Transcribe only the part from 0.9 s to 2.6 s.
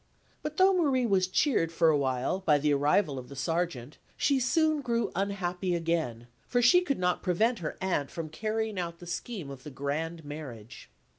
was cheered for a while by